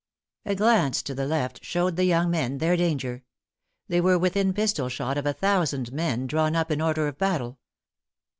* 0.27 0.35
A 0.47 0.55
glance 0.55 1.03
to 1.03 1.13
the 1.13 1.27
left 1.27 1.63
showed 1.63 1.95
the 1.95 2.05
young 2.05 2.31
men 2.31 2.57
their 2.57 2.75
danger: 2.75 3.23
they 3.87 4.01
were 4.01 4.17
within 4.17 4.51
pistol 4.51 4.89
shot 4.89 5.15
of 5.15 5.27
a 5.27 5.33
thousand 5.33 5.93
men 5.93 6.25
drawn 6.25 6.55
up 6.55 6.71
in 6.71 6.81
order 6.81 7.07
of 7.07 7.19
battle. 7.19 7.59